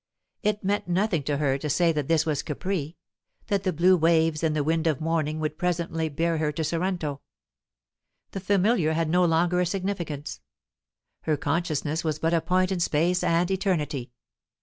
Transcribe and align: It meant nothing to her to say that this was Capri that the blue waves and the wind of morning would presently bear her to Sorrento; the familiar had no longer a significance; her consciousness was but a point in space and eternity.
It 0.41 0.63
meant 0.63 0.87
nothing 0.87 1.21
to 1.25 1.37
her 1.37 1.59
to 1.59 1.69
say 1.69 1.91
that 1.91 2.07
this 2.07 2.25
was 2.25 2.41
Capri 2.41 2.97
that 3.49 3.61
the 3.61 3.71
blue 3.71 3.95
waves 3.95 4.41
and 4.41 4.55
the 4.55 4.63
wind 4.63 4.87
of 4.87 4.99
morning 4.99 5.39
would 5.39 5.59
presently 5.59 6.09
bear 6.09 6.39
her 6.39 6.51
to 6.53 6.63
Sorrento; 6.63 7.21
the 8.31 8.39
familiar 8.39 8.93
had 8.93 9.09
no 9.11 9.23
longer 9.23 9.59
a 9.61 9.65
significance; 9.67 10.41
her 11.25 11.37
consciousness 11.37 12.03
was 12.03 12.17
but 12.17 12.33
a 12.33 12.41
point 12.41 12.71
in 12.71 12.79
space 12.79 13.23
and 13.23 13.51
eternity. 13.51 14.11